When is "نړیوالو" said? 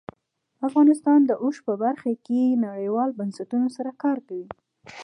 2.67-3.17